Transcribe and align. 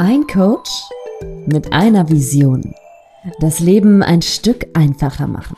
Ein 0.00 0.28
Coach 0.28 0.70
mit 1.46 1.72
einer 1.72 2.08
Vision. 2.08 2.72
Das 3.40 3.58
Leben 3.58 4.04
ein 4.04 4.22
Stück 4.22 4.68
einfacher 4.74 5.26
machen. 5.26 5.56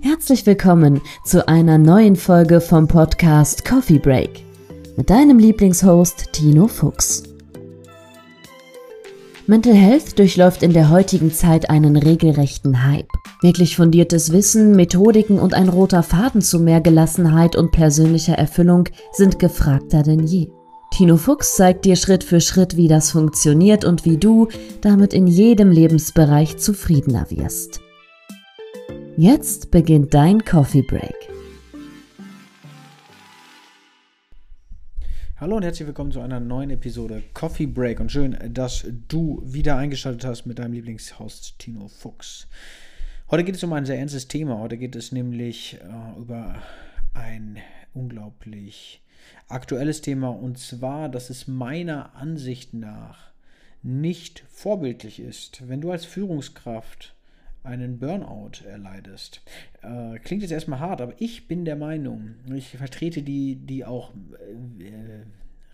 Herzlich 0.00 0.46
willkommen 0.46 1.00
zu 1.24 1.48
einer 1.48 1.76
neuen 1.76 2.14
Folge 2.14 2.60
vom 2.60 2.86
Podcast 2.86 3.64
Coffee 3.64 3.98
Break 3.98 4.44
mit 4.96 5.10
deinem 5.10 5.40
Lieblingshost 5.40 6.32
Tino 6.32 6.68
Fuchs. 6.68 7.24
Mental 9.48 9.74
Health 9.74 10.20
durchläuft 10.20 10.62
in 10.62 10.72
der 10.72 10.90
heutigen 10.90 11.32
Zeit 11.32 11.68
einen 11.68 11.96
regelrechten 11.96 12.84
Hype. 12.84 13.10
Wirklich 13.40 13.74
fundiertes 13.74 14.30
Wissen, 14.30 14.76
Methodiken 14.76 15.40
und 15.40 15.54
ein 15.54 15.68
roter 15.68 16.04
Faden 16.04 16.42
zu 16.42 16.60
mehr 16.60 16.80
Gelassenheit 16.80 17.56
und 17.56 17.72
persönlicher 17.72 18.38
Erfüllung 18.38 18.84
sind 19.10 19.40
gefragter 19.40 20.04
denn 20.04 20.28
je. 20.28 20.52
Tino 20.92 21.16
Fuchs 21.16 21.56
zeigt 21.56 21.86
dir 21.86 21.96
Schritt 21.96 22.22
für 22.22 22.42
Schritt, 22.42 22.76
wie 22.76 22.86
das 22.86 23.12
funktioniert 23.12 23.86
und 23.86 24.04
wie 24.04 24.18
du 24.18 24.48
damit 24.82 25.14
in 25.14 25.26
jedem 25.26 25.70
Lebensbereich 25.70 26.58
zufriedener 26.58 27.30
wirst. 27.30 27.80
Jetzt 29.16 29.70
beginnt 29.70 30.12
dein 30.12 30.44
Coffee 30.44 30.82
Break. 30.82 31.16
Hallo 35.40 35.56
und 35.56 35.62
herzlich 35.62 35.86
willkommen 35.86 36.12
zu 36.12 36.20
einer 36.20 36.40
neuen 36.40 36.68
Episode 36.68 37.22
Coffee 37.32 37.66
Break 37.66 37.98
und 37.98 38.12
schön, 38.12 38.36
dass 38.50 38.84
du 39.08 39.40
wieder 39.46 39.78
eingeschaltet 39.78 40.26
hast 40.26 40.44
mit 40.44 40.58
deinem 40.58 40.74
Lieblingshost 40.74 41.58
Tino 41.58 41.88
Fuchs. 41.88 42.48
Heute 43.30 43.44
geht 43.44 43.54
es 43.54 43.64
um 43.64 43.72
ein 43.72 43.86
sehr 43.86 43.98
ernstes 43.98 44.28
Thema. 44.28 44.58
Heute 44.58 44.76
geht 44.76 44.94
es 44.94 45.10
nämlich 45.10 45.78
äh, 45.80 46.20
über 46.20 46.56
ein 47.14 47.56
unglaublich 47.94 49.02
aktuelles 49.48 50.00
Thema 50.00 50.30
und 50.30 50.58
zwar, 50.58 51.08
dass 51.08 51.30
es 51.30 51.46
meiner 51.46 52.14
Ansicht 52.14 52.74
nach 52.74 53.32
nicht 53.82 54.44
vorbildlich 54.50 55.20
ist, 55.20 55.68
wenn 55.68 55.80
du 55.80 55.90
als 55.90 56.04
Führungskraft 56.04 57.14
einen 57.64 57.98
Burnout 57.98 58.64
erleidest. 58.66 59.42
Äh, 59.82 60.18
klingt 60.18 60.42
jetzt 60.42 60.52
erstmal 60.52 60.80
hart, 60.80 61.00
aber 61.00 61.14
ich 61.18 61.48
bin 61.48 61.64
der 61.64 61.76
Meinung, 61.76 62.34
ich 62.52 62.70
vertrete 62.70 63.22
die, 63.22 63.56
die 63.56 63.84
auch 63.84 64.12
äh, 64.80 65.24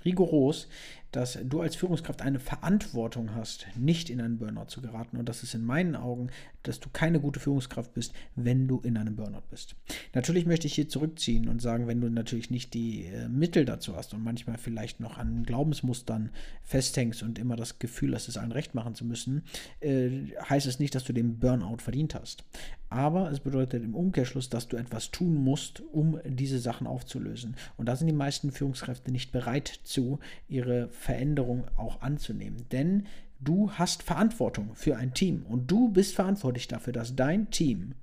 rigoros, 0.09 0.69
dass 1.13 1.39
du 1.43 1.63
als 1.63 1.75
Führungskraft 1.75 2.21
eine 2.21 2.39
Verantwortung 2.39 3.35
hast, 3.35 3.67
nicht 3.77 4.11
in 4.11 4.21
einen 4.21 4.39
Burnout 4.39 4.67
zu 4.67 4.83
geraten. 4.83 5.17
Und 5.17 5.29
das 5.29 5.43
ist 5.43 5.55
in 5.55 5.65
meinen 5.65 5.97
Augen, 5.97 6.29
dass 6.63 6.81
du 6.81 6.91
keine 6.93 7.19
gute 7.19 7.41
Führungskraft 7.41 7.95
bist, 7.95 8.13
wenn 8.37 8.69
du 8.69 8.81
in 8.81 8.99
einem 8.99 9.17
Burnout 9.17 9.45
bist. 9.51 9.75
Natürlich 10.13 10.45
möchte 10.45 10.67
ich 10.67 10.75
hier 10.75 10.89
zurückziehen 10.89 11.49
und 11.49 11.63
sagen, 11.63 11.87
wenn 11.87 12.01
du 12.01 12.11
natürlich 12.11 12.51
nicht 12.51 12.75
die 12.75 13.07
äh, 13.07 13.29
Mittel 13.29 13.65
dazu 13.65 13.97
hast 13.97 14.13
und 14.13 14.23
manchmal 14.23 14.59
vielleicht 14.59 15.01
noch 15.01 15.17
an 15.17 15.45
Glaubensmustern 15.45 16.31
festhängst 16.63 17.23
und 17.23 17.39
immer 17.39 17.57
das 17.57 17.79
Gefühl 17.79 18.15
hast, 18.15 18.29
es 18.29 18.37
allen 18.37 18.53
recht 18.53 18.75
machen 18.75 18.95
zu 18.95 19.07
müssen, 19.07 19.45
äh, 19.81 20.11
heißt 20.49 20.67
es 20.67 20.79
nicht, 20.79 20.95
dass 20.95 21.05
du 21.05 21.15
den 21.15 21.39
Burnout 21.39 21.79
verdient 21.79 22.15
hast. 22.15 22.45
Aber 22.91 23.31
es 23.31 23.41
bedeutet 23.41 23.85
im 23.85 23.95
Umkehrschluss, 23.95 24.49
dass 24.49 24.69
du 24.69 24.77
etwas 24.77 25.11
tun 25.11 25.35
musst, 25.35 25.83
um 25.93 26.19
diese 26.25 26.59
Sachen 26.59 26.87
aufzulösen. 26.87 27.57
Und 27.77 27.87
da 27.87 27.97
sind 27.97 28.07
die 28.07 28.15
meisten 28.15 28.51
Führungskräfte 28.51 29.13
nicht 29.13 29.31
bereit 29.31 29.81
zu, 29.85 30.19
ihre 30.49 30.89
Veränderung 30.89 31.65
auch 31.77 32.01
anzunehmen. 32.01 32.65
Denn 32.73 33.07
du 33.41 33.71
hast 33.73 34.03
Verantwortung 34.03 34.75
für 34.75 34.97
ein 34.97 35.15
Team 35.15 35.45
und 35.49 35.71
du 35.71 35.89
bist 35.89 36.15
verantwortlich 36.15 36.69
dafür, 36.69 36.93
dass 36.93 37.15
dein 37.15 37.51
Team, 37.51 37.95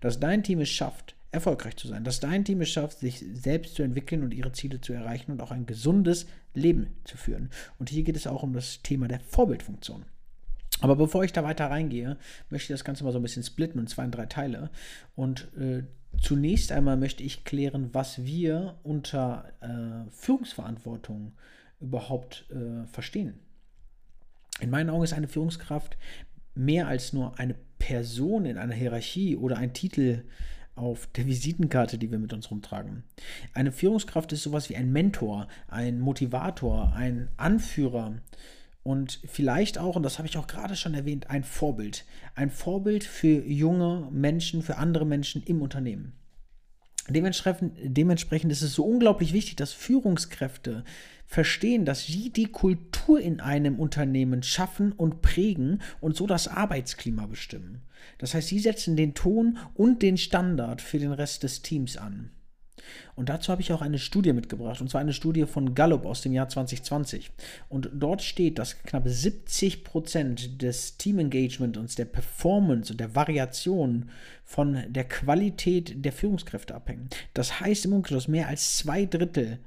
dass 0.00 0.20
dein 0.20 0.42
Team 0.42 0.60
es 0.60 0.70
schafft, 0.70 1.14
erfolgreich 1.32 1.76
zu 1.76 1.86
sein, 1.86 2.02
dass 2.02 2.20
dein 2.20 2.44
Team 2.44 2.60
es 2.60 2.70
schafft, 2.70 2.98
sich 2.98 3.24
selbst 3.34 3.74
zu 3.74 3.82
entwickeln 3.82 4.22
und 4.22 4.34
ihre 4.34 4.52
Ziele 4.52 4.80
zu 4.80 4.92
erreichen 4.92 5.32
und 5.32 5.42
auch 5.42 5.52
ein 5.52 5.66
gesundes 5.66 6.26
Leben 6.54 6.88
zu 7.04 7.16
führen. 7.16 7.50
Und 7.78 7.90
hier 7.90 8.02
geht 8.02 8.16
es 8.16 8.26
auch 8.26 8.42
um 8.42 8.52
das 8.52 8.82
Thema 8.82 9.06
der 9.06 9.20
Vorbildfunktion. 9.20 10.04
Aber 10.80 10.96
bevor 10.96 11.24
ich 11.24 11.32
da 11.32 11.44
weiter 11.44 11.66
reingehe, 11.70 12.16
möchte 12.48 12.72
ich 12.72 12.78
das 12.78 12.84
Ganze 12.84 13.04
mal 13.04 13.12
so 13.12 13.18
ein 13.18 13.22
bisschen 13.22 13.42
splitten 13.42 13.80
und 13.80 13.88
zwar 13.88 14.04
in 14.04 14.10
drei 14.10 14.26
Teile. 14.26 14.70
Und 15.14 15.48
äh, 15.58 15.82
zunächst 16.20 16.72
einmal 16.72 16.96
möchte 16.96 17.22
ich 17.22 17.44
klären, 17.44 17.90
was 17.92 18.24
wir 18.24 18.78
unter 18.82 19.52
äh, 19.60 20.10
Führungsverantwortung 20.10 21.32
überhaupt 21.80 22.46
äh, 22.50 22.86
verstehen. 22.86 23.34
In 24.60 24.70
meinen 24.70 24.90
Augen 24.90 25.04
ist 25.04 25.14
eine 25.14 25.28
Führungskraft 25.28 25.96
mehr 26.54 26.88
als 26.88 27.12
nur 27.12 27.38
eine 27.38 27.54
Person 27.78 28.44
in 28.44 28.58
einer 28.58 28.74
Hierarchie 28.74 29.36
oder 29.36 29.56
ein 29.56 29.72
Titel 29.72 30.24
auf 30.74 31.06
der 31.08 31.26
Visitenkarte, 31.26 31.98
die 31.98 32.10
wir 32.10 32.18
mit 32.18 32.32
uns 32.32 32.50
rumtragen. 32.50 33.04
Eine 33.54 33.72
Führungskraft 33.72 34.32
ist 34.32 34.42
sowas 34.42 34.68
wie 34.70 34.76
ein 34.76 34.92
Mentor, 34.92 35.48
ein 35.68 36.00
Motivator, 36.00 36.92
ein 36.94 37.28
Anführer 37.36 38.14
und 38.82 39.20
vielleicht 39.26 39.78
auch, 39.78 39.96
und 39.96 40.02
das 40.02 40.18
habe 40.18 40.28
ich 40.28 40.38
auch 40.38 40.46
gerade 40.46 40.74
schon 40.74 40.94
erwähnt, 40.94 41.28
ein 41.28 41.44
Vorbild. 41.44 42.06
Ein 42.34 42.50
Vorbild 42.50 43.04
für 43.04 43.44
junge 43.46 44.08
Menschen, 44.10 44.62
für 44.62 44.78
andere 44.78 45.04
Menschen 45.04 45.42
im 45.42 45.60
Unternehmen. 45.60 46.14
Dementsprechend, 47.08 48.52
ist 48.52 48.62
es 48.62 48.74
so 48.74 48.84
unglaublich 48.84 49.32
wichtig, 49.32 49.56
dass 49.56 49.72
Führungskräfte 49.72 50.84
verstehen, 51.26 51.84
dass 51.84 52.06
sie 52.06 52.30
die 52.30 52.46
Kultur 52.46 53.20
in 53.20 53.40
einem 53.40 53.78
Unternehmen 53.78 54.42
schaffen 54.42 54.92
und 54.92 55.20
prägen 55.20 55.82
und 56.00 56.16
so 56.16 56.26
das 56.26 56.48
Arbeitsklima 56.48 57.26
bestimmen. 57.26 57.82
Das 58.18 58.34
heißt, 58.34 58.48
sie 58.48 58.60
setzen 58.60 58.96
den 58.96 59.14
Ton 59.14 59.58
und 59.74 60.02
den 60.02 60.16
Standard 60.16 60.80
für 60.80 60.98
den 60.98 61.12
Rest 61.12 61.42
des 61.42 61.62
Teams 61.62 61.96
an. 61.96 62.30
Und 63.16 63.28
dazu 63.28 63.50
habe 63.52 63.62
ich 63.62 63.72
auch 63.72 63.82
eine 63.82 63.98
Studie 63.98 64.32
mitgebracht, 64.32 64.80
und 64.80 64.90
zwar 64.90 65.00
eine 65.00 65.12
Studie 65.12 65.46
von 65.46 65.74
Gallup 65.74 66.06
aus 66.06 66.22
dem 66.22 66.32
Jahr 66.32 66.48
2020. 66.48 67.30
Und 67.68 67.90
dort 67.92 68.22
steht, 68.22 68.58
dass 68.58 68.82
knapp 68.82 69.04
70 69.06 69.84
Prozent 69.84 70.62
des 70.62 70.96
Teamengagement 70.96 71.76
und 71.76 71.98
der 71.98 72.04
Performance 72.04 72.92
und 72.92 73.00
der 73.00 73.14
Variation 73.14 74.10
von 74.44 74.82
der 74.88 75.04
Qualität 75.04 76.04
der 76.04 76.12
Führungskräfte 76.12 76.74
abhängen. 76.74 77.08
Das 77.34 77.60
heißt 77.60 77.84
im 77.84 77.92
Umkehrschluss, 77.92 78.28
mehr 78.28 78.48
als 78.48 78.78
zwei 78.78 79.06
Drittel 79.06 79.58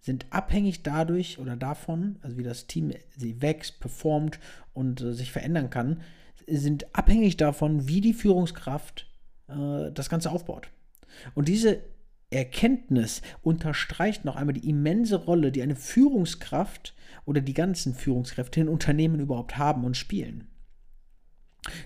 sind 0.00 0.26
abhängig 0.30 0.82
dadurch 0.82 1.38
oder 1.38 1.56
davon, 1.56 2.16
also 2.22 2.36
wie 2.36 2.42
das 2.42 2.66
Team 2.66 2.92
sie 3.16 3.40
wächst, 3.40 3.78
performt 3.78 4.40
und 4.74 5.00
äh, 5.00 5.14
sich 5.14 5.30
verändern 5.30 5.70
kann, 5.70 6.00
sind 6.48 6.94
abhängig 6.94 7.36
davon, 7.36 7.86
wie 7.86 8.00
die 8.00 8.12
Führungskraft 8.12 9.06
äh, 9.48 9.92
das 9.92 10.08
Ganze 10.10 10.30
aufbaut. 10.30 10.68
Und 11.34 11.48
diese 11.48 11.80
Erkenntnis 12.32 13.22
unterstreicht 13.42 14.24
noch 14.24 14.36
einmal 14.36 14.54
die 14.54 14.68
immense 14.68 15.16
Rolle, 15.16 15.52
die 15.52 15.62
eine 15.62 15.76
Führungskraft 15.76 16.94
oder 17.24 17.40
die 17.40 17.54
ganzen 17.54 17.94
Führungskräfte 17.94 18.60
in 18.60 18.68
Unternehmen 18.68 19.20
überhaupt 19.20 19.58
haben 19.58 19.84
und 19.84 19.96
spielen. 19.96 20.48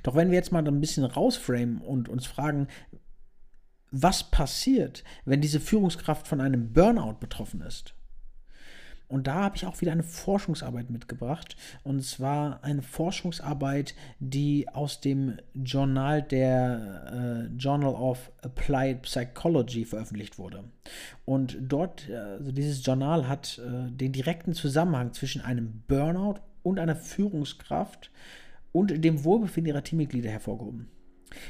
Doch 0.02 0.14
wenn 0.14 0.30
wir 0.30 0.36
jetzt 0.36 0.52
mal 0.52 0.66
ein 0.66 0.80
bisschen 0.80 1.04
rausframen 1.04 1.80
und 1.80 2.08
uns 2.08 2.26
fragen, 2.26 2.68
was 3.90 4.30
passiert, 4.30 5.04
wenn 5.24 5.40
diese 5.40 5.60
Führungskraft 5.60 6.26
von 6.26 6.40
einem 6.40 6.72
Burnout 6.72 7.16
betroffen 7.20 7.60
ist? 7.60 7.95
Und 9.08 9.26
da 9.26 9.34
habe 9.34 9.56
ich 9.56 9.66
auch 9.66 9.80
wieder 9.80 9.92
eine 9.92 10.02
Forschungsarbeit 10.02 10.90
mitgebracht. 10.90 11.56
Und 11.84 12.02
zwar 12.04 12.62
eine 12.64 12.82
Forschungsarbeit, 12.82 13.94
die 14.18 14.68
aus 14.68 15.00
dem 15.00 15.38
Journal 15.54 16.22
der 16.22 17.48
äh, 17.52 17.56
Journal 17.56 17.94
of 17.94 18.32
Applied 18.42 19.02
Psychology 19.02 19.84
veröffentlicht 19.84 20.38
wurde. 20.38 20.64
Und 21.24 21.56
dort, 21.60 22.10
also 22.10 22.52
dieses 22.52 22.84
Journal 22.84 23.28
hat 23.28 23.58
äh, 23.58 23.90
den 23.90 24.12
direkten 24.12 24.54
Zusammenhang 24.54 25.12
zwischen 25.12 25.40
einem 25.40 25.82
Burnout 25.86 26.40
und 26.62 26.80
einer 26.80 26.96
Führungskraft 26.96 28.10
und 28.72 29.04
dem 29.04 29.24
Wohlbefinden 29.24 29.68
ihrer 29.68 29.84
Teammitglieder 29.84 30.30
hervorgehoben. 30.30 30.88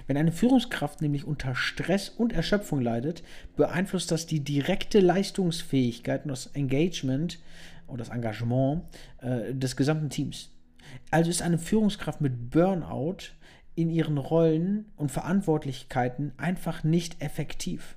Wenn 0.06 0.16
eine 0.16 0.32
Führungskraft 0.32 1.02
nämlich 1.02 1.24
unter 1.24 1.54
Stress 1.54 2.08
und 2.08 2.32
Erschöpfung 2.32 2.80
leidet, 2.80 3.22
beeinflusst 3.56 4.10
das 4.10 4.26
die 4.26 4.40
direkte 4.40 5.00
Leistungsfähigkeit 5.00 6.24
und 6.24 6.30
das 6.30 6.46
Engagement 6.48 7.38
oder 7.86 7.98
das 7.98 8.08
Engagement 8.08 8.84
äh, 9.20 9.54
des 9.54 9.76
gesamten 9.76 10.10
Teams. 10.10 10.50
Also 11.10 11.30
ist 11.30 11.42
eine 11.42 11.58
Führungskraft 11.58 12.20
mit 12.20 12.50
Burnout 12.50 13.32
in 13.74 13.90
ihren 13.90 14.18
Rollen 14.18 14.86
und 14.96 15.10
Verantwortlichkeiten 15.10 16.32
einfach 16.38 16.84
nicht 16.84 17.22
effektiv 17.22 17.95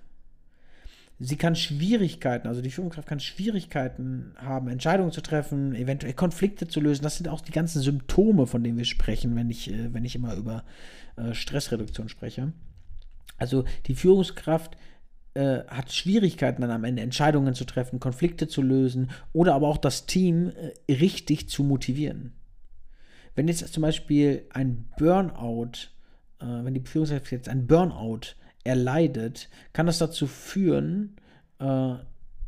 sie 1.19 1.35
kann 1.35 1.55
Schwierigkeiten, 1.55 2.47
also 2.47 2.61
die 2.61 2.71
Führungskraft 2.71 3.07
kann 3.07 3.19
Schwierigkeiten 3.19 4.33
haben, 4.37 4.69
Entscheidungen 4.69 5.11
zu 5.11 5.21
treffen, 5.21 5.75
eventuell 5.75 6.13
Konflikte 6.13 6.67
zu 6.67 6.79
lösen. 6.79 7.03
Das 7.03 7.17
sind 7.17 7.27
auch 7.27 7.41
die 7.41 7.51
ganzen 7.51 7.81
Symptome, 7.81 8.47
von 8.47 8.63
denen 8.63 8.77
wir 8.77 8.85
sprechen, 8.85 9.35
wenn 9.35 9.49
ich, 9.49 9.69
äh, 9.69 9.93
wenn 9.93 10.05
ich 10.05 10.15
immer 10.15 10.35
über 10.35 10.63
äh, 11.17 11.33
Stressreduktion 11.33 12.07
spreche. 12.07 12.53
Also 13.37 13.65
die 13.87 13.95
Führungskraft 13.95 14.77
äh, 15.33 15.59
hat 15.67 15.91
Schwierigkeiten 15.91 16.61
dann 16.61 16.71
am 16.71 16.85
Ende 16.85 17.01
Entscheidungen 17.01 17.53
zu 17.53 17.65
treffen, 17.65 17.99
Konflikte 17.99 18.47
zu 18.47 18.61
lösen 18.61 19.11
oder 19.33 19.55
aber 19.55 19.67
auch 19.67 19.77
das 19.77 20.05
Team 20.05 20.53
richtig 20.89 21.49
zu 21.49 21.63
motivieren. 21.63 22.33
Wenn 23.35 23.47
jetzt 23.47 23.73
zum 23.73 23.81
Beispiel 23.81 24.45
ein 24.51 24.89
Burnout, 24.97 25.89
wenn 26.39 26.73
die 26.73 26.81
Führungskraft 26.81 27.31
jetzt 27.31 27.47
ein 27.47 27.67
Burnout 27.67 28.35
erleidet, 28.69 29.49
kann 29.73 29.87
das 29.87 29.97
dazu 29.97 30.27
führen, 30.27 31.15
äh, 31.57 31.95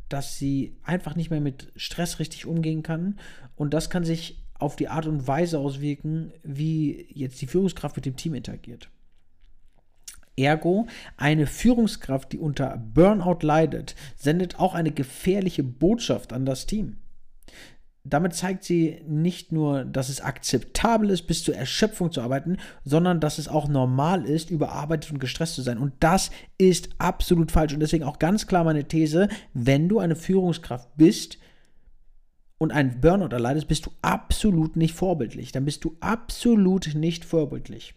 dass 0.08 0.38
sie 0.38 0.76
einfach 0.84 1.16
nicht 1.16 1.30
mehr 1.30 1.40
mit 1.40 1.72
Stress 1.74 2.20
richtig 2.20 2.46
umgehen 2.46 2.82
kann. 2.82 3.18
Und 3.56 3.74
das 3.74 3.90
kann 3.90 4.04
sich 4.04 4.38
auf 4.54 4.76
die 4.76 4.88
Art 4.88 5.06
und 5.06 5.26
Weise 5.26 5.58
auswirken, 5.58 6.32
wie 6.44 7.06
jetzt 7.12 7.42
die 7.42 7.48
Führungskraft 7.48 7.96
mit 7.96 8.06
dem 8.06 8.16
Team 8.16 8.34
interagiert. 8.34 8.88
Ergo, 10.36 10.86
eine 11.16 11.46
Führungskraft, 11.46 12.32
die 12.32 12.38
unter 12.38 12.78
Burnout 12.78 13.38
leidet, 13.42 13.96
sendet 14.16 14.58
auch 14.60 14.74
eine 14.74 14.92
gefährliche 14.92 15.64
Botschaft 15.64 16.32
an 16.32 16.46
das 16.46 16.66
Team. 16.66 16.98
Damit 18.04 18.34
zeigt 18.34 18.64
sie 18.64 19.00
nicht 19.06 19.52
nur, 19.52 19.84
dass 19.84 20.08
es 20.08 20.20
akzeptabel 20.20 21.10
ist, 21.10 21.28
bis 21.28 21.44
zur 21.44 21.54
Erschöpfung 21.54 22.10
zu 22.10 22.20
arbeiten, 22.20 22.56
sondern 22.84 23.20
dass 23.20 23.38
es 23.38 23.46
auch 23.46 23.68
normal 23.68 24.24
ist, 24.24 24.50
überarbeitet 24.50 25.12
und 25.12 25.20
gestresst 25.20 25.54
zu 25.54 25.62
sein. 25.62 25.78
Und 25.78 25.92
das 26.00 26.32
ist 26.58 26.88
absolut 26.98 27.52
falsch. 27.52 27.74
Und 27.74 27.80
deswegen 27.80 28.02
auch 28.02 28.18
ganz 28.18 28.48
klar 28.48 28.64
meine 28.64 28.88
These, 28.88 29.28
wenn 29.54 29.88
du 29.88 30.00
eine 30.00 30.16
Führungskraft 30.16 30.88
bist 30.96 31.38
und 32.58 32.72
einen 32.72 33.00
Burnout 33.00 33.32
erleidest, 33.32 33.68
bist 33.68 33.86
du 33.86 33.92
absolut 34.02 34.74
nicht 34.74 34.94
vorbildlich. 34.94 35.52
Dann 35.52 35.64
bist 35.64 35.84
du 35.84 35.96
absolut 36.00 36.94
nicht 36.96 37.24
vorbildlich. 37.24 37.94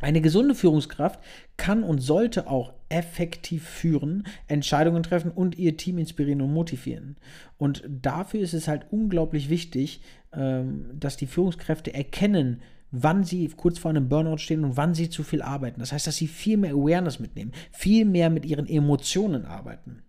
Eine 0.00 0.22
gesunde 0.22 0.54
Führungskraft 0.54 1.20
kann 1.56 1.82
und 1.82 2.00
sollte 2.00 2.48
auch 2.48 2.72
effektiv 2.88 3.64
führen, 3.64 4.26
Entscheidungen 4.48 5.02
treffen 5.02 5.30
und 5.30 5.58
ihr 5.58 5.76
Team 5.76 5.98
inspirieren 5.98 6.40
und 6.40 6.52
motivieren. 6.52 7.16
Und 7.58 7.84
dafür 7.86 8.40
ist 8.40 8.54
es 8.54 8.66
halt 8.66 8.86
unglaublich 8.90 9.50
wichtig, 9.50 10.00
ähm, 10.32 10.86
dass 10.98 11.16
die 11.16 11.26
Führungskräfte 11.26 11.92
erkennen, 11.92 12.62
wann 12.90 13.24
sie 13.24 13.48
kurz 13.48 13.78
vor 13.78 13.90
einem 13.90 14.08
Burnout 14.08 14.38
stehen 14.38 14.64
und 14.64 14.76
wann 14.76 14.94
sie 14.94 15.10
zu 15.10 15.22
viel 15.22 15.42
arbeiten. 15.42 15.80
Das 15.80 15.92
heißt, 15.92 16.06
dass 16.06 16.16
sie 16.16 16.26
viel 16.26 16.56
mehr 16.56 16.72
Awareness 16.72 17.20
mitnehmen, 17.20 17.52
viel 17.70 18.04
mehr 18.04 18.30
mit 18.30 18.46
ihren 18.46 18.66
Emotionen 18.66 19.44
arbeiten. 19.44 20.02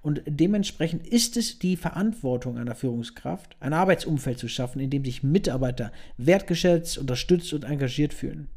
Und 0.00 0.22
dementsprechend 0.26 1.06
ist 1.06 1.36
es 1.36 1.58
die 1.58 1.76
Verantwortung 1.76 2.58
einer 2.58 2.74
Führungskraft, 2.74 3.56
ein 3.58 3.72
Arbeitsumfeld 3.72 4.38
zu 4.38 4.46
schaffen, 4.46 4.78
in 4.78 4.90
dem 4.90 5.04
sich 5.04 5.22
Mitarbeiter 5.22 5.90
wertgeschätzt, 6.18 6.98
unterstützt 6.98 7.52
und 7.52 7.64
engagiert 7.64 8.14
fühlen. 8.14 8.48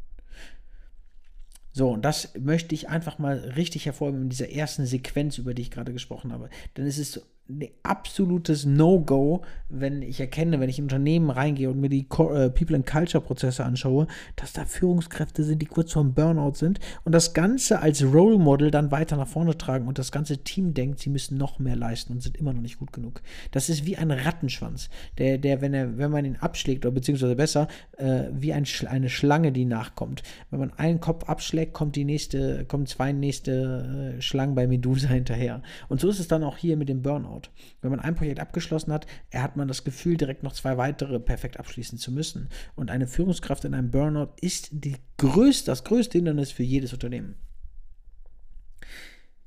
So, 1.77 1.89
und 1.89 2.05
das 2.05 2.29
möchte 2.39 2.73
ich 2.73 2.87
einfach 2.87 3.19
mal 3.19 3.37
richtig 3.37 3.85
hervorheben 3.85 4.21
in 4.21 4.29
dieser 4.29 4.49
ersten 4.49 4.85
Sequenz, 4.85 5.37
über 5.37 5.53
die 5.53 5.63
ich 5.63 5.71
gerade 5.71 5.91
gesprochen 5.91 6.31
habe. 6.31 6.49
Denn 6.77 6.87
es 6.87 6.97
ist 6.97 7.21
ein 7.47 7.67
absolutes 7.83 8.65
No-Go, 8.65 9.43
wenn 9.69 10.01
ich 10.01 10.19
erkenne, 10.19 10.59
wenn 10.59 10.69
ich 10.69 10.79
in 10.79 10.85
Unternehmen 10.85 11.29
reingehe 11.29 11.69
und 11.69 11.79
mir 11.79 11.89
die 11.89 12.01
äh, 12.01 12.49
People 12.49 12.75
and 12.75 12.87
Culture 12.87 13.23
Prozesse 13.23 13.63
anschaue, 13.63 14.07
dass 14.35 14.53
da 14.53 14.65
Führungskräfte 14.65 15.43
sind, 15.43 15.61
die 15.61 15.67
kurz 15.67 15.93
vorm 15.93 16.13
Burnout 16.13 16.55
sind 16.55 16.79
und 17.03 17.11
das 17.11 17.33
Ganze 17.33 17.81
als 17.81 18.03
Role 18.03 18.39
Model 18.39 18.71
dann 18.71 18.91
weiter 18.91 19.15
nach 19.15 19.27
vorne 19.27 19.57
tragen 19.57 19.87
und 19.87 19.99
das 19.99 20.11
ganze 20.11 20.39
Team 20.39 20.73
denkt, 20.73 20.99
sie 20.99 21.09
müssen 21.09 21.37
noch 21.37 21.59
mehr 21.59 21.75
leisten 21.75 22.13
und 22.13 22.21
sind 22.21 22.37
immer 22.37 22.53
noch 22.53 22.61
nicht 22.61 22.79
gut 22.79 22.91
genug. 22.91 23.21
Das 23.51 23.69
ist 23.69 23.85
wie 23.85 23.97
ein 23.97 24.09
Rattenschwanz, 24.09 24.89
der, 25.19 25.37
der 25.37 25.61
wenn, 25.61 25.73
er, 25.73 25.97
wenn 25.99 26.11
man 26.11 26.25
ihn 26.25 26.37
abschlägt, 26.37 26.85
oder 26.85 26.93
beziehungsweise 26.93 27.35
besser, 27.35 27.67
äh, 27.97 28.23
wie 28.31 28.53
ein, 28.53 28.65
eine 28.87 29.09
Schlange, 29.09 29.51
die 29.51 29.65
nachkommt. 29.65 30.23
Wenn 30.49 30.59
man 30.59 30.73
einen 30.73 30.99
Kopf 30.99 31.25
abschlägt, 31.25 31.73
kommt 31.73 31.95
die 31.95 32.05
nächste, 32.05 32.65
kommen 32.65 32.87
zwei 32.87 33.11
nächste 33.11 34.15
äh, 34.17 34.21
Schlangen 34.21 34.55
bei 34.55 34.65
Medusa 34.65 35.09
hinterher. 35.09 35.61
Und 35.89 36.01
so 36.01 36.09
ist 36.09 36.19
es 36.19 36.27
dann 36.27 36.43
auch 36.43 36.57
hier 36.57 36.75
mit 36.77 36.89
dem 36.89 37.03
Burnout. 37.03 37.34
Burnout. 37.35 37.49
Wenn 37.81 37.91
man 37.91 37.99
ein 37.99 38.15
Projekt 38.15 38.39
abgeschlossen 38.39 38.93
hat, 38.93 39.05
hat 39.33 39.55
man 39.55 39.67
das 39.67 39.83
Gefühl, 39.83 40.17
direkt 40.17 40.43
noch 40.43 40.53
zwei 40.53 40.77
weitere 40.77 41.19
perfekt 41.19 41.59
abschließen 41.59 41.97
zu 41.97 42.11
müssen. 42.11 42.49
Und 42.75 42.91
eine 42.91 43.07
Führungskraft 43.07 43.65
in 43.65 43.73
einem 43.73 43.91
Burnout 43.91 44.33
ist 44.41 44.69
die 44.71 44.97
größte, 45.17 45.71
das 45.71 45.83
größte 45.83 46.17
Hindernis 46.17 46.51
für 46.51 46.63
jedes 46.63 46.93
Unternehmen. 46.93 47.35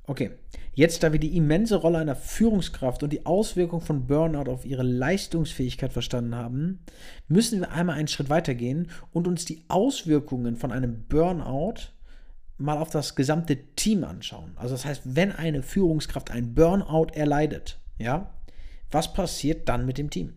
Okay, 0.03 0.31
jetzt 0.73 1.03
da 1.03 1.11
wir 1.11 1.19
die 1.19 1.37
immense 1.37 1.75
Rolle 1.75 1.99
einer 1.99 2.15
Führungskraft 2.15 3.03
und 3.03 3.13
die 3.13 3.27
Auswirkung 3.27 3.79
von 3.79 4.07
Burnout 4.07 4.49
auf 4.49 4.65
ihre 4.65 4.81
Leistungsfähigkeit 4.81 5.93
verstanden 5.93 6.33
haben, 6.33 6.79
müssen 7.27 7.59
wir 7.59 7.71
einmal 7.71 7.97
einen 7.97 8.07
Schritt 8.07 8.29
weitergehen 8.29 8.89
und 9.11 9.27
uns 9.27 9.45
die 9.45 9.63
Auswirkungen 9.67 10.55
von 10.55 10.71
einem 10.71 11.03
Burnout 11.07 11.91
mal 12.59 12.77
auf 12.77 12.89
das 12.89 13.15
gesamte 13.15 13.57
Team 13.75 14.03
anschauen. 14.03 14.51
Also 14.55 14.75
das 14.75 14.85
heißt, 14.85 15.15
wenn 15.15 15.31
eine 15.31 15.63
Führungskraft 15.63 16.29
ein 16.29 16.53
Burnout 16.53 17.07
erleidet, 17.13 17.78
ja, 17.99 18.33
was 18.89 19.13
passiert 19.13 19.69
dann 19.69 19.85
mit 19.85 19.99
dem 19.99 20.09
Team? 20.09 20.33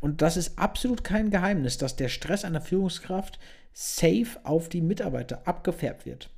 Und 0.00 0.22
das 0.22 0.36
ist 0.36 0.58
absolut 0.58 1.02
kein 1.02 1.30
Geheimnis, 1.30 1.78
dass 1.78 1.96
der 1.96 2.08
Stress 2.08 2.44
einer 2.44 2.60
Führungskraft 2.60 3.40
safe 3.72 4.38
auf 4.44 4.68
die 4.68 4.80
Mitarbeiter 4.80 5.46
abgefärbt 5.48 6.06
wird. 6.06 6.30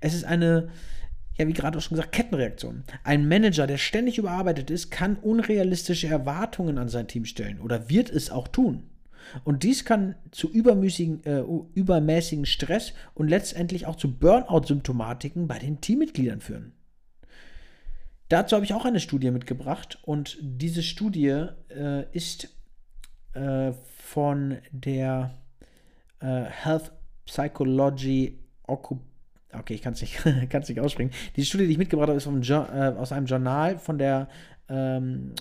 Es 0.00 0.14
ist 0.14 0.24
eine, 0.24 0.70
ja, 1.36 1.46
wie 1.46 1.52
gerade 1.52 1.76
auch 1.76 1.82
schon 1.82 1.96
gesagt, 1.96 2.12
Kettenreaktion. 2.12 2.84
Ein 3.04 3.28
Manager, 3.28 3.66
der 3.66 3.76
ständig 3.76 4.16
überarbeitet 4.16 4.70
ist, 4.70 4.90
kann 4.90 5.16
unrealistische 5.16 6.08
Erwartungen 6.08 6.78
an 6.78 6.88
sein 6.88 7.08
Team 7.08 7.26
stellen 7.26 7.60
oder 7.60 7.90
wird 7.90 8.08
es 8.08 8.30
auch 8.30 8.48
tun. 8.48 8.84
Und 9.44 9.62
dies 9.62 9.84
kann 9.84 10.16
zu 10.30 10.50
übermäßigen, 10.50 11.24
äh, 11.24 11.44
übermäßigen 11.74 12.46
Stress 12.46 12.92
und 13.14 13.28
letztendlich 13.28 13.86
auch 13.86 13.96
zu 13.96 14.12
Burnout-Symptomatiken 14.12 15.46
bei 15.46 15.58
den 15.58 15.80
Teammitgliedern 15.80 16.40
führen. 16.40 16.72
Dazu 18.32 18.56
habe 18.56 18.64
ich 18.64 18.72
auch 18.72 18.86
eine 18.86 18.98
Studie 18.98 19.30
mitgebracht 19.30 19.98
und 20.06 20.38
diese 20.40 20.82
Studie 20.82 21.48
äh, 21.68 22.06
ist 22.12 22.48
äh, 23.34 23.72
von 23.98 24.56
der 24.70 25.34
äh, 26.18 26.44
Health 26.44 26.92
Psychology 27.26 28.38
Occup 28.66 29.00
Okay, 29.52 29.74
ich 29.74 29.82
kann 29.82 29.92
es 29.92 30.00
nicht, 30.00 30.24
nicht 30.70 30.80
aussprechen. 30.80 31.10
Die 31.36 31.44
Studie, 31.44 31.66
die 31.66 31.72
ich 31.72 31.78
mitgebracht 31.78 32.08
habe, 32.08 32.16
ist 32.16 32.24
vom, 32.24 32.40
äh, 32.40 32.54
aus 32.96 33.12
einem 33.12 33.26
Journal 33.26 33.78
von 33.78 33.98
der 33.98 34.28
ähm, 34.70 35.34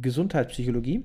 Gesundheitspsychologie. 0.00 1.04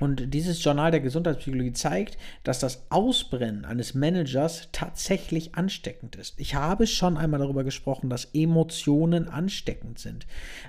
Und 0.00 0.32
dieses 0.32 0.62
Journal 0.62 0.90
der 0.90 1.00
Gesundheitspsychologie 1.00 1.72
zeigt, 1.72 2.18
dass 2.44 2.58
das 2.58 2.86
Ausbrennen 2.90 3.64
eines 3.64 3.94
Managers 3.94 4.68
tatsächlich 4.72 5.54
ansteckend 5.54 6.16
ist. 6.16 6.38
Ich 6.38 6.54
habe 6.54 6.86
schon 6.86 7.16
einmal 7.16 7.40
darüber 7.40 7.64
gesprochen, 7.64 8.10
dass 8.10 8.26
Emotionen 8.32 9.28
ansteckend 9.28 9.98
sind. 9.98 10.26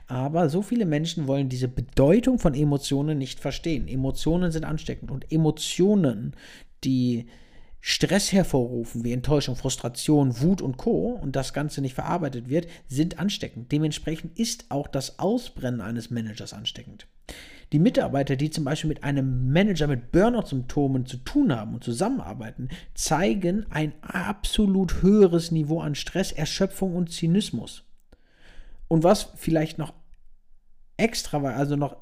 Aber 0.08 0.50
so 0.50 0.62
viele 0.62 0.86
Menschen 0.86 1.28
wollen 1.28 1.50
diese 1.50 1.68
Bedeutung 1.68 2.40
von 2.40 2.54
Emotionen 2.54 3.18
nicht 3.18 3.40
verstehen. 3.40 3.88
Emotionen 3.88 4.52
sind 4.52 4.66
ansteckend 4.66 5.12
und 5.12 5.32
Emotionen, 5.32 6.36
die 6.84 7.28
Stress 7.82 8.34
hervorrufen, 8.34 9.06
wie 9.06 9.14
Enttäuschung, 9.14 9.56
Frustration, 9.56 10.42
Wut 10.42 10.62
und 10.62 10.78
Co. 10.78 11.18
und 11.22 11.36
das 11.36 11.54
Ganze 11.54 11.82
nicht 11.82 11.94
verarbeitet 11.94 12.50
wird, 12.50 12.68
sind 12.88 13.20
ansteckend. 13.20 13.72
Dementsprechend 13.72 14.38
ist 14.38 14.66
auch 14.70 14.88
das 14.88 15.20
Ausbrennen 15.20 15.80
eines 15.80 16.10
Managers 16.10 16.54
ansteckend. 16.54 17.08
Die 17.72 17.80
Mitarbeiter, 17.80 18.36
die 18.36 18.50
zum 18.50 18.64
Beispiel 18.64 18.88
mit 18.88 19.04
einem 19.04 19.52
Manager 19.52 19.88
mit 19.88 20.12
Burnout-Symptomen 20.12 21.06
zu 21.06 21.18
tun 21.18 21.56
haben 21.56 21.76
und 21.76 21.84
zusammenarbeiten, 21.84 22.70
zeigen 22.96 23.68
ein 23.70 23.94
absolut 24.02 25.04
höheres 25.04 25.52
Niveau 25.52 25.80
an 25.80 25.94
Stress, 25.94 26.32
Erschöpfung 26.32 26.96
und 26.96 27.12
Zynismus. 27.12 27.84
Und 28.88 29.04
was 29.04 29.34
vielleicht 29.36 29.78
noch 29.78 29.94
extra, 30.98 31.38
also 31.44 31.76
noch 31.76 31.98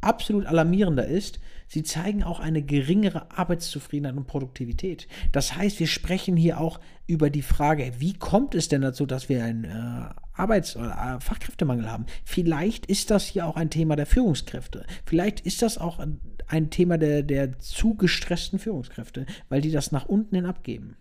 absolut 0.00 0.46
alarmierender 0.46 1.06
ist, 1.06 1.40
sie 1.66 1.82
zeigen 1.82 2.22
auch 2.22 2.40
eine 2.40 2.62
geringere 2.62 3.30
Arbeitszufriedenheit 3.30 4.16
und 4.16 4.26
Produktivität. 4.26 5.08
Das 5.32 5.56
heißt, 5.56 5.78
wir 5.78 5.86
sprechen 5.86 6.36
hier 6.36 6.60
auch 6.60 6.80
über 7.06 7.30
die 7.30 7.42
Frage, 7.42 7.92
wie 7.98 8.14
kommt 8.14 8.54
es 8.54 8.68
denn 8.68 8.82
dazu, 8.82 9.06
dass 9.06 9.28
wir 9.28 9.44
einen 9.44 9.64
äh, 9.64 10.08
Arbeits- 10.32 10.76
oder 10.76 11.16
äh, 11.18 11.20
Fachkräftemangel 11.20 11.90
haben? 11.90 12.06
Vielleicht 12.24 12.86
ist 12.86 13.10
das 13.10 13.26
hier 13.26 13.46
auch 13.46 13.56
ein 13.56 13.70
Thema 13.70 13.96
der 13.96 14.06
Führungskräfte. 14.06 14.84
Vielleicht 15.04 15.40
ist 15.40 15.62
das 15.62 15.78
auch 15.78 16.00
ein 16.46 16.70
Thema 16.70 16.98
der, 16.98 17.22
der 17.22 17.58
zu 17.58 17.94
gestressten 17.94 18.58
Führungskräfte, 18.58 19.26
weil 19.48 19.60
die 19.60 19.70
das 19.70 19.92
nach 19.92 20.06
unten 20.06 20.34
hin 20.34 20.46
abgeben. 20.46 20.96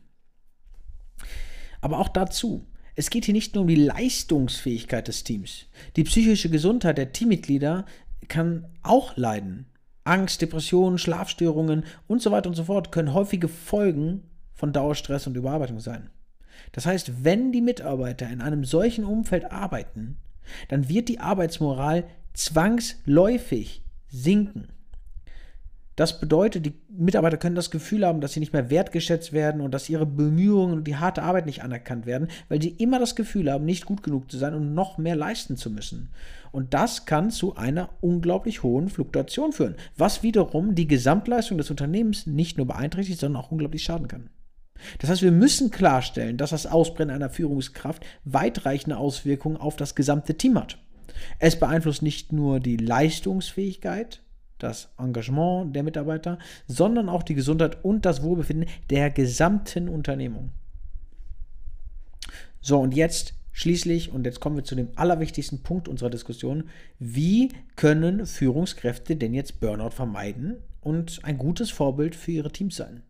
Aber 1.81 1.99
auch 1.99 2.09
dazu, 2.09 2.67
es 2.95 3.09
geht 3.09 3.25
hier 3.25 3.33
nicht 3.33 3.55
nur 3.55 3.61
um 3.61 3.67
die 3.69 3.75
Leistungsfähigkeit 3.75 5.07
des 5.07 5.23
Teams. 5.23 5.67
Die 5.95 6.03
psychische 6.03 6.49
Gesundheit 6.49 6.97
der 6.97 7.13
Teammitglieder 7.13 7.85
kann 8.27 8.67
auch 8.83 9.15
leiden. 9.17 9.65
Angst, 10.03 10.41
Depressionen, 10.41 10.97
Schlafstörungen 10.97 11.85
und 12.07 12.21
so 12.21 12.31
weiter 12.31 12.49
und 12.49 12.55
so 12.55 12.63
fort 12.65 12.91
können 12.91 13.13
häufige 13.13 13.47
Folgen 13.47 14.23
von 14.53 14.73
Dauerstress 14.73 15.27
und 15.27 15.37
Überarbeitung 15.37 15.79
sein. 15.79 16.09
Das 16.71 16.85
heißt, 16.85 17.23
wenn 17.23 17.51
die 17.51 17.61
Mitarbeiter 17.61 18.29
in 18.29 18.41
einem 18.41 18.65
solchen 18.65 19.05
Umfeld 19.05 19.51
arbeiten, 19.51 20.17
dann 20.67 20.89
wird 20.89 21.09
die 21.09 21.19
Arbeitsmoral 21.19 22.05
zwangsläufig 22.33 23.83
sinken. 24.07 24.69
Das 25.99 26.17
bedeutet, 26.17 26.65
die 26.65 26.75
Mitarbeiter 26.87 27.35
können 27.35 27.57
das 27.57 27.71
Gefühl 27.71 28.05
haben, 28.05 28.21
dass 28.21 28.31
sie 28.31 28.39
nicht 28.39 28.53
mehr 28.53 28.69
wertgeschätzt 28.69 29.33
werden 29.33 29.59
und 29.59 29.73
dass 29.73 29.89
ihre 29.89 30.05
Bemühungen 30.05 30.75
und 30.75 30.85
die 30.85 30.95
harte 30.95 31.23
Arbeit 31.23 31.45
nicht 31.45 31.61
anerkannt 31.61 32.05
werden, 32.05 32.29
weil 32.47 32.61
sie 32.61 32.69
immer 32.69 32.99
das 32.99 33.17
Gefühl 33.17 33.51
haben, 33.51 33.65
nicht 33.65 33.85
gut 33.85 34.01
genug 34.01 34.31
zu 34.31 34.37
sein 34.37 34.53
und 34.53 34.73
noch 34.73 34.97
mehr 34.97 35.17
leisten 35.17 35.57
zu 35.57 35.69
müssen. 35.69 36.13
Und 36.53 36.73
das 36.73 37.05
kann 37.05 37.31
zu 37.31 37.57
einer 37.57 37.89
unglaublich 37.99 38.63
hohen 38.63 38.87
Fluktuation 38.87 39.51
führen, 39.51 39.75
was 39.97 40.23
wiederum 40.23 40.73
die 40.73 40.87
Gesamtleistung 40.87 41.57
des 41.57 41.69
Unternehmens 41.69 42.25
nicht 42.25 42.55
nur 42.55 42.67
beeinträchtigt, 42.67 43.19
sondern 43.19 43.43
auch 43.43 43.51
unglaublich 43.51 43.83
schaden 43.83 44.07
kann. 44.07 44.29
Das 44.99 45.09
heißt, 45.09 45.21
wir 45.21 45.33
müssen 45.33 45.69
klarstellen, 45.69 46.37
dass 46.37 46.51
das 46.51 46.65
Ausbrennen 46.65 47.13
einer 47.13 47.29
Führungskraft 47.29 48.05
weitreichende 48.23 48.95
Auswirkungen 48.95 49.57
auf 49.57 49.75
das 49.75 49.95
gesamte 49.95 50.35
Team 50.35 50.57
hat. 50.57 50.77
Es 51.39 51.59
beeinflusst 51.59 52.03
nicht 52.03 52.31
nur 52.31 52.61
die 52.61 52.77
Leistungsfähigkeit, 52.77 54.21
das 54.59 54.89
Engagement 54.97 55.75
der 55.75 55.83
Mitarbeiter, 55.83 56.37
sondern 56.67 57.09
auch 57.09 57.23
die 57.23 57.35
Gesundheit 57.35 57.83
und 57.83 58.05
das 58.05 58.21
Wohlbefinden 58.21 58.69
der 58.89 59.09
gesamten 59.09 59.89
Unternehmung. 59.89 60.51
So, 62.61 62.79
und 62.79 62.93
jetzt 62.93 63.33
schließlich, 63.51 64.11
und 64.11 64.25
jetzt 64.25 64.39
kommen 64.39 64.57
wir 64.57 64.63
zu 64.63 64.75
dem 64.75 64.89
allerwichtigsten 64.95 65.63
Punkt 65.63 65.87
unserer 65.87 66.09
Diskussion, 66.09 66.69
wie 66.99 67.49
können 67.75 68.25
Führungskräfte 68.25 69.15
denn 69.15 69.33
jetzt 69.33 69.59
Burnout 69.59 69.91
vermeiden 69.91 70.57
und 70.81 71.19
ein 71.23 71.37
gutes 71.37 71.71
Vorbild 71.71 72.15
für 72.15 72.31
ihre 72.31 72.51
Teams 72.51 72.75
sein? 72.75 73.03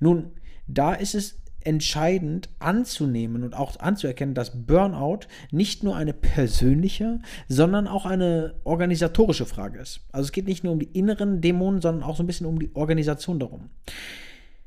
Nun, 0.00 0.32
da 0.66 0.94
ist 0.94 1.14
es 1.14 1.40
entscheidend 1.64 2.48
anzunehmen 2.58 3.42
und 3.42 3.54
auch 3.54 3.78
anzuerkennen, 3.80 4.34
dass 4.34 4.66
Burnout 4.66 5.20
nicht 5.50 5.82
nur 5.82 5.96
eine 5.96 6.12
persönliche, 6.12 7.20
sondern 7.48 7.86
auch 7.86 8.06
eine 8.06 8.54
organisatorische 8.64 9.46
Frage 9.46 9.80
ist. 9.80 10.00
Also 10.12 10.26
es 10.26 10.32
geht 10.32 10.46
nicht 10.46 10.64
nur 10.64 10.72
um 10.72 10.78
die 10.78 10.98
inneren 10.98 11.40
Dämonen, 11.40 11.80
sondern 11.80 12.02
auch 12.02 12.16
so 12.16 12.22
ein 12.22 12.26
bisschen 12.26 12.46
um 12.46 12.58
die 12.58 12.74
Organisation 12.74 13.38
darum. 13.38 13.70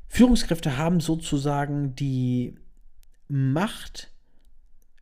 Führungskräfte 0.08 0.76
haben 0.76 1.00
sozusagen 1.00 1.94
die 1.94 2.56
Macht, 3.28 4.10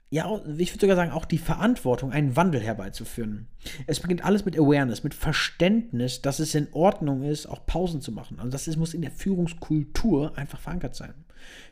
ja, 0.08 0.40
ich 0.56 0.72
würde 0.72 0.80
sogar 0.80 0.96
sagen, 0.96 1.10
auch 1.10 1.24
die 1.24 1.38
Verantwortung, 1.38 2.12
einen 2.12 2.36
Wandel 2.36 2.60
herbeizuführen. 2.60 3.48
Es 3.86 4.00
beginnt 4.00 4.24
alles 4.24 4.44
mit 4.44 4.56
Awareness, 4.56 5.02
mit 5.02 5.14
Verständnis, 5.14 6.22
dass 6.22 6.38
es 6.38 6.54
in 6.54 6.68
Ordnung 6.72 7.24
ist, 7.24 7.46
auch 7.46 7.66
Pausen 7.66 8.00
zu 8.00 8.12
machen. 8.12 8.38
Also 8.38 8.50
das 8.50 8.68
ist, 8.68 8.76
muss 8.76 8.94
in 8.94 9.02
der 9.02 9.10
Führungskultur 9.10 10.38
einfach 10.38 10.60
verankert 10.60 10.94
sein. 10.94 11.14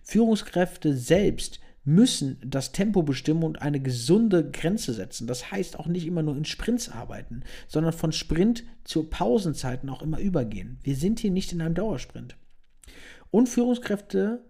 Führungskräfte 0.03 0.97
selbst 0.97 1.61
müssen 1.85 2.39
das 2.45 2.73
Tempo 2.73 3.03
bestimmen 3.03 3.45
und 3.45 3.63
eine 3.63 3.79
gesunde 3.79 4.51
Grenze 4.51 4.95
setzen. 4.95 5.27
Das 5.27 5.53
heißt 5.53 5.79
auch 5.79 5.87
nicht 5.87 6.07
immer 6.07 6.23
nur 6.23 6.37
in 6.37 6.47
Sprints 6.47 6.89
arbeiten, 6.89 7.43
sondern 7.69 7.93
von 7.93 8.11
Sprint 8.11 8.65
zu 8.85 9.05
Pausenzeiten 9.05 9.89
auch 9.91 10.03
immer 10.03 10.19
übergehen. 10.19 10.79
Wir 10.83 10.97
sind 10.97 11.21
hier 11.21 11.31
nicht 11.31 11.53
in 11.53 11.61
einem 11.61 11.75
Dauersprint. 11.75 12.37
Und 13.31 13.49
Führungskräfte 13.49 14.45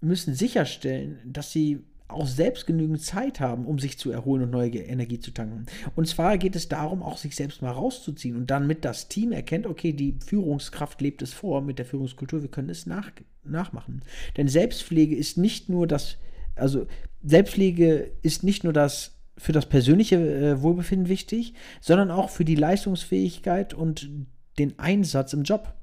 müssen 0.00 0.34
sicherstellen, 0.34 1.20
dass 1.24 1.50
sie 1.50 1.84
auch 2.08 2.26
selbst 2.26 2.66
genügend 2.66 3.02
Zeit 3.02 3.40
haben, 3.40 3.64
um 3.64 3.78
sich 3.78 3.98
zu 3.98 4.10
erholen 4.10 4.42
und 4.42 4.50
neue 4.50 4.70
Energie 4.70 5.18
zu 5.18 5.30
tanken. 5.30 5.66
Und 5.96 6.06
zwar 6.06 6.36
geht 6.36 6.54
es 6.54 6.68
darum, 6.68 7.02
auch 7.02 7.16
sich 7.16 7.34
selbst 7.34 7.62
mal 7.62 7.70
rauszuziehen 7.70 8.36
und 8.36 8.50
dann 8.50 8.66
mit 8.66 8.84
das 8.84 9.08
Team 9.08 9.32
erkennt, 9.32 9.66
okay, 9.66 9.92
die 9.92 10.18
Führungskraft 10.24 11.00
lebt 11.00 11.22
es 11.22 11.32
vor 11.32 11.62
mit 11.62 11.78
der 11.78 11.86
Führungskultur, 11.86 12.42
wir 12.42 12.50
können 12.50 12.68
es 12.68 12.86
nach, 12.86 13.10
nachmachen. 13.42 14.02
Denn 14.36 14.48
Selbstpflege 14.48 15.16
ist 15.16 15.38
nicht 15.38 15.70
nur 15.70 15.86
das, 15.86 16.18
also 16.56 16.86
Selbstpflege 17.22 18.12
ist 18.22 18.44
nicht 18.44 18.64
nur 18.64 18.74
das 18.74 19.12
für 19.36 19.52
das 19.52 19.66
persönliche 19.66 20.16
äh, 20.16 20.62
Wohlbefinden 20.62 21.08
wichtig, 21.08 21.54
sondern 21.80 22.10
auch 22.10 22.28
für 22.28 22.44
die 22.44 22.54
Leistungsfähigkeit 22.54 23.74
und 23.74 24.08
den 24.58 24.78
Einsatz 24.78 25.32
im 25.32 25.42
Job. 25.42 25.74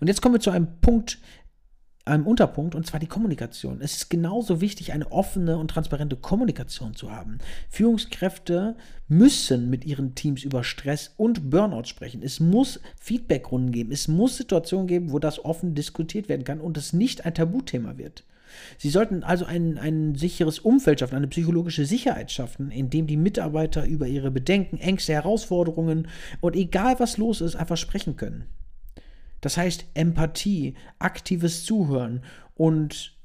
Und 0.00 0.08
jetzt 0.08 0.20
kommen 0.20 0.34
wir 0.34 0.40
zu 0.40 0.50
einem 0.50 0.80
Punkt, 0.80 1.18
einem 2.06 2.26
Unterpunkt, 2.26 2.74
und 2.74 2.86
zwar 2.86 3.00
die 3.00 3.08
Kommunikation. 3.08 3.80
Es 3.80 3.96
ist 3.96 4.10
genauso 4.10 4.60
wichtig, 4.60 4.92
eine 4.92 5.10
offene 5.10 5.58
und 5.58 5.68
transparente 5.68 6.16
Kommunikation 6.16 6.94
zu 6.94 7.10
haben. 7.10 7.38
Führungskräfte 7.68 8.76
müssen 9.08 9.68
mit 9.70 9.84
ihren 9.84 10.14
Teams 10.14 10.44
über 10.44 10.62
Stress 10.62 11.12
und 11.16 11.50
Burnout 11.50 11.84
sprechen. 11.84 12.22
Es 12.22 12.40
muss 12.40 12.80
Feedbackrunden 13.00 13.72
geben. 13.72 13.92
Es 13.92 14.08
muss 14.08 14.36
Situationen 14.36 14.86
geben, 14.86 15.12
wo 15.12 15.18
das 15.18 15.44
offen 15.44 15.74
diskutiert 15.74 16.28
werden 16.28 16.44
kann 16.44 16.60
und 16.60 16.76
es 16.76 16.92
nicht 16.92 17.26
ein 17.26 17.34
Tabuthema 17.34 17.98
wird. 17.98 18.24
Sie 18.78 18.90
sollten 18.90 19.22
also 19.24 19.44
ein, 19.44 19.76
ein 19.76 20.14
sicheres 20.14 20.60
Umfeld 20.60 21.00
schaffen, 21.00 21.16
eine 21.16 21.26
psychologische 21.26 21.84
Sicherheit 21.84 22.30
schaffen, 22.30 22.70
in 22.70 22.88
dem 22.88 23.06
die 23.06 23.16
Mitarbeiter 23.16 23.84
über 23.84 24.06
ihre 24.06 24.30
Bedenken, 24.30 24.78
Ängste, 24.78 25.12
Herausforderungen 25.12 26.08
und 26.40 26.56
egal 26.56 26.98
was 26.98 27.18
los 27.18 27.40
ist, 27.40 27.56
einfach 27.56 27.76
sprechen 27.76 28.16
können. 28.16 28.46
Das 29.46 29.56
heißt, 29.56 29.84
Empathie, 29.94 30.74
aktives 30.98 31.64
Zuhören 31.64 32.24
und 32.56 33.16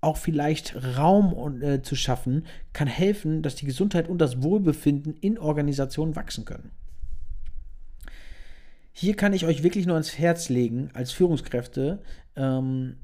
auch 0.00 0.16
vielleicht 0.16 0.74
Raum 0.96 1.60
äh, 1.60 1.82
zu 1.82 1.96
schaffen, 1.96 2.46
kann 2.72 2.88
helfen, 2.88 3.42
dass 3.42 3.56
die 3.56 3.66
Gesundheit 3.66 4.08
und 4.08 4.16
das 4.16 4.42
Wohlbefinden 4.42 5.12
in 5.12 5.38
Organisationen 5.38 6.16
wachsen 6.16 6.46
können. 6.46 6.70
Hier 8.90 9.16
kann 9.16 9.34
ich 9.34 9.44
euch 9.44 9.62
wirklich 9.62 9.84
nur 9.84 9.96
ans 9.96 10.16
Herz 10.16 10.48
legen, 10.48 10.88
als 10.94 11.12
Führungskräfte, 11.12 12.00
ähm, 12.34 12.96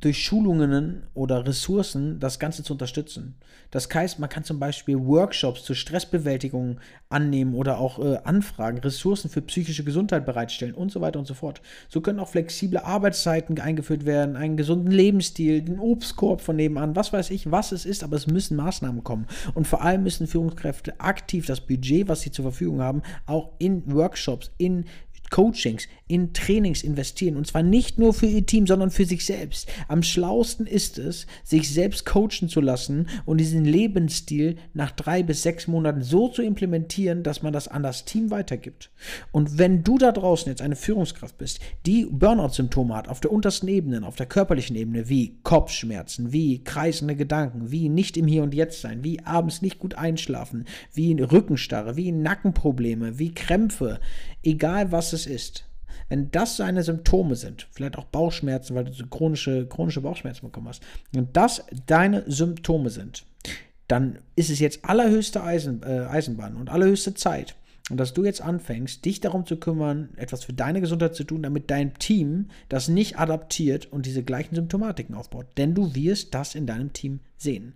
durch 0.00 0.22
Schulungen 0.22 1.04
oder 1.14 1.46
Ressourcen 1.46 2.20
das 2.20 2.38
Ganze 2.38 2.62
zu 2.62 2.74
unterstützen. 2.74 3.36
Das 3.70 3.88
heißt, 3.92 4.18
man 4.18 4.28
kann 4.28 4.44
zum 4.44 4.60
Beispiel 4.60 4.98
Workshops 4.98 5.64
zur 5.64 5.74
Stressbewältigung 5.74 6.78
annehmen 7.08 7.54
oder 7.54 7.78
auch 7.78 7.98
äh, 7.98 8.18
anfragen, 8.24 8.78
Ressourcen 8.78 9.30
für 9.30 9.42
psychische 9.42 9.82
Gesundheit 9.82 10.26
bereitstellen 10.26 10.74
und 10.74 10.92
so 10.92 11.00
weiter 11.00 11.18
und 11.18 11.26
so 11.26 11.34
fort. 11.34 11.60
So 11.88 12.00
können 12.00 12.20
auch 12.20 12.28
flexible 12.28 12.78
Arbeitszeiten 12.78 13.58
eingeführt 13.58 14.04
werden, 14.04 14.36
einen 14.36 14.56
gesunden 14.56 14.92
Lebensstil, 14.92 15.62
den 15.62 15.80
Obstkorb 15.80 16.40
von 16.40 16.56
nebenan, 16.56 16.94
was 16.94 17.12
weiß 17.12 17.30
ich, 17.30 17.50
was 17.50 17.72
es 17.72 17.86
ist, 17.86 18.04
aber 18.04 18.16
es 18.16 18.26
müssen 18.26 18.56
Maßnahmen 18.56 19.02
kommen. 19.02 19.26
Und 19.54 19.66
vor 19.66 19.82
allem 19.82 20.02
müssen 20.02 20.26
Führungskräfte 20.26 21.00
aktiv 21.00 21.46
das 21.46 21.60
Budget, 21.60 22.08
was 22.08 22.20
sie 22.20 22.30
zur 22.30 22.44
Verfügung 22.44 22.80
haben, 22.80 23.02
auch 23.26 23.50
in 23.58 23.92
Workshops, 23.92 24.50
in 24.58 24.84
Coachings, 25.34 25.88
in 26.06 26.32
Trainings 26.32 26.84
investieren. 26.84 27.36
Und 27.36 27.48
zwar 27.48 27.64
nicht 27.64 27.98
nur 27.98 28.14
für 28.14 28.26
ihr 28.26 28.46
Team, 28.46 28.68
sondern 28.68 28.92
für 28.92 29.04
sich 29.04 29.26
selbst. 29.26 29.68
Am 29.88 30.04
schlausten 30.04 30.64
ist 30.64 30.96
es, 30.96 31.26
sich 31.42 31.72
selbst 31.72 32.06
coachen 32.06 32.48
zu 32.48 32.60
lassen 32.60 33.08
und 33.24 33.38
diesen 33.38 33.64
Lebensstil 33.64 34.56
nach 34.74 34.92
drei 34.92 35.24
bis 35.24 35.42
sechs 35.42 35.66
Monaten 35.66 36.02
so 36.02 36.28
zu 36.28 36.42
implementieren, 36.42 37.24
dass 37.24 37.42
man 37.42 37.52
das 37.52 37.66
an 37.66 37.82
das 37.82 38.04
Team 38.04 38.30
weitergibt. 38.30 38.92
Und 39.32 39.58
wenn 39.58 39.82
du 39.82 39.98
da 39.98 40.12
draußen 40.12 40.48
jetzt 40.50 40.62
eine 40.62 40.76
Führungskraft 40.76 41.36
bist, 41.36 41.58
die 41.84 42.06
Burnout-Symptome 42.06 42.94
hat, 42.94 43.08
auf 43.08 43.18
der 43.18 43.32
untersten 43.32 43.66
Ebene, 43.66 44.06
auf 44.06 44.14
der 44.14 44.26
körperlichen 44.26 44.76
Ebene, 44.76 45.08
wie 45.08 45.38
Kopfschmerzen, 45.42 46.32
wie 46.32 46.62
kreisende 46.62 47.16
Gedanken, 47.16 47.72
wie 47.72 47.88
nicht 47.88 48.16
im 48.16 48.28
Hier 48.28 48.44
und 48.44 48.54
Jetzt 48.54 48.82
sein, 48.82 49.02
wie 49.02 49.18
abends 49.24 49.62
nicht 49.62 49.80
gut 49.80 49.96
einschlafen, 49.96 50.66
wie 50.92 51.12
Rückenstarre, 51.20 51.96
wie 51.96 52.12
Nackenprobleme, 52.12 53.18
wie 53.18 53.34
Krämpfe, 53.34 53.98
egal 54.44 54.92
was 54.92 55.12
es 55.12 55.23
ist, 55.26 55.64
wenn 56.08 56.30
das 56.30 56.56
seine 56.56 56.82
Symptome 56.82 57.36
sind, 57.36 57.66
vielleicht 57.72 57.96
auch 57.96 58.04
Bauchschmerzen, 58.04 58.74
weil 58.74 58.84
du 58.84 59.06
chronische, 59.06 59.66
chronische 59.66 60.00
Bauchschmerzen 60.00 60.46
bekommen 60.46 60.68
hast, 60.68 60.82
und 61.14 61.36
das 61.36 61.64
deine 61.86 62.24
Symptome 62.30 62.90
sind, 62.90 63.24
dann 63.88 64.18
ist 64.36 64.50
es 64.50 64.60
jetzt 64.60 64.84
allerhöchste 64.84 65.42
Eisen, 65.42 65.82
äh, 65.82 66.06
Eisenbahn 66.06 66.56
und 66.56 66.70
allerhöchste 66.70 67.14
Zeit, 67.14 67.54
dass 67.90 68.14
du 68.14 68.24
jetzt 68.24 68.40
anfängst, 68.40 69.04
dich 69.04 69.20
darum 69.20 69.44
zu 69.44 69.56
kümmern, 69.56 70.08
etwas 70.16 70.44
für 70.44 70.54
deine 70.54 70.80
Gesundheit 70.80 71.14
zu 71.14 71.24
tun, 71.24 71.42
damit 71.42 71.70
dein 71.70 71.94
Team 71.94 72.48
das 72.70 72.88
nicht 72.88 73.18
adaptiert 73.18 73.92
und 73.92 74.06
diese 74.06 74.22
gleichen 74.22 74.54
Symptomatiken 74.54 75.14
aufbaut. 75.14 75.46
Denn 75.58 75.74
du 75.74 75.94
wirst 75.94 76.34
das 76.34 76.54
in 76.54 76.66
deinem 76.66 76.94
Team 76.94 77.20
sehen. 77.36 77.74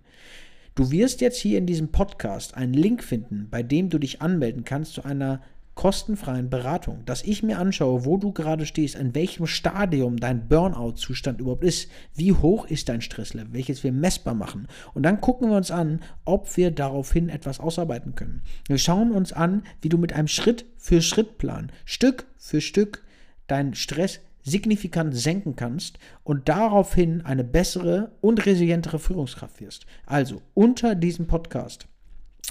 Du 0.73 0.89
wirst 0.91 1.21
jetzt 1.21 1.37
hier 1.37 1.59
in 1.59 1.67
diesem 1.67 1.89
Podcast 1.89 2.55
einen 2.55 2.73
Link 2.73 3.03
finden, 3.03 3.49
bei 3.51 3.61
dem 3.61 3.89
du 3.89 3.99
dich 3.99 4.21
anmelden 4.21 4.63
kannst 4.63 4.93
zu 4.93 5.03
einer 5.03 5.41
kostenfreien 5.79 6.49
Beratung, 6.49 7.05
dass 7.05 7.23
ich 7.23 7.41
mir 7.41 7.57
anschaue, 7.57 8.03
wo 8.03 8.17
du 8.17 8.33
gerade 8.33 8.65
stehst, 8.65 8.95
in 8.95 9.15
welchem 9.15 9.47
Stadium 9.47 10.17
dein 10.17 10.49
Burnout-Zustand 10.49 11.39
überhaupt 11.39 11.63
ist, 11.63 11.89
wie 12.13 12.33
hoch 12.33 12.65
ist 12.65 12.89
dein 12.89 12.99
Stresslevel, 12.99 13.53
welches 13.53 13.81
wir 13.81 13.93
messbar 13.93 14.33
machen. 14.33 14.67
Und 14.93 15.03
dann 15.03 15.21
gucken 15.21 15.49
wir 15.49 15.55
uns 15.55 15.71
an, 15.71 16.01
ob 16.25 16.57
wir 16.57 16.71
daraufhin 16.71 17.29
etwas 17.29 17.61
ausarbeiten 17.61 18.13
können. 18.13 18.41
Wir 18.67 18.77
schauen 18.77 19.13
uns 19.13 19.31
an, 19.31 19.63
wie 19.81 19.87
du 19.87 19.97
mit 19.97 20.11
einem 20.11 20.27
Schritt-für-Schritt-Plan, 20.27 21.71
Stück 21.85 22.25
für 22.35 22.59
Stück, 22.59 23.05
deinen 23.47 23.73
Stress 23.73 24.19
signifikant 24.43 25.15
senken 25.15 25.55
kannst 25.55 25.97
und 26.25 26.49
daraufhin 26.49 27.21
eine 27.21 27.45
bessere 27.45 28.11
und 28.19 28.45
resilientere 28.45 28.99
Führungskraft 28.99 29.61
wirst. 29.61 29.85
Also 30.05 30.41
unter 30.53 30.93
diesem 30.93 31.27
Podcast 31.27 31.87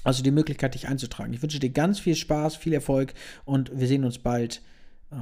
also 0.05 0.23
die 0.23 0.31
Möglichkeit, 0.31 0.75
dich 0.75 0.89
einzutragen. 0.89 1.33
Ich 1.33 1.43
wünsche 1.43 1.59
dir 1.59 1.71
ganz 1.71 1.99
viel 1.99 2.15
Spaß, 2.15 2.57
viel 2.57 2.73
Erfolg 2.73 3.15
und 3.45 3.71
wir 3.79 3.87
sehen 3.87 4.05
uns 4.05 4.19
bald. 4.19 4.63
Äh, 5.11 5.17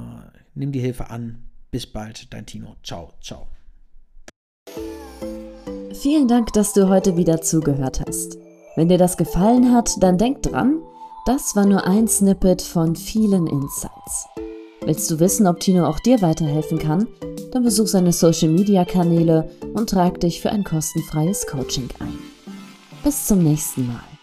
nimm 0.55 0.71
die 0.71 0.79
Hilfe 0.79 1.09
an. 1.09 1.43
Bis 1.71 1.85
bald, 1.85 2.33
dein 2.33 2.45
Tino. 2.45 2.75
Ciao, 2.83 3.13
ciao. 3.21 3.47
Vielen 5.93 6.27
Dank, 6.27 6.53
dass 6.53 6.73
du 6.73 6.87
heute 6.89 7.17
wieder 7.17 7.41
zugehört 7.41 8.03
hast. 8.07 8.37
Wenn 8.75 8.89
dir 8.89 8.97
das 8.97 9.17
gefallen 9.17 9.73
hat, 9.73 9.91
dann 10.01 10.17
denk 10.17 10.43
dran, 10.43 10.79
das 11.25 11.55
war 11.55 11.65
nur 11.65 11.85
ein 11.85 12.07
Snippet 12.07 12.61
von 12.61 12.95
vielen 12.95 13.47
Insights. 13.47 14.27
Willst 14.81 15.09
du 15.11 15.19
wissen, 15.19 15.47
ob 15.47 15.59
Tino 15.59 15.85
auch 15.85 15.99
dir 15.99 16.21
weiterhelfen 16.21 16.79
kann? 16.79 17.07
Dann 17.51 17.63
besuch 17.63 17.87
seine 17.87 18.13
Social 18.13 18.49
Media 18.49 18.85
Kanäle 18.85 19.49
und 19.73 19.89
trag 19.89 20.19
dich 20.19 20.39
für 20.39 20.51
ein 20.51 20.63
kostenfreies 20.63 21.47
Coaching 21.47 21.89
ein. 21.99 22.17
Bis 23.03 23.25
zum 23.25 23.43
nächsten 23.43 23.87
Mal. 23.87 24.16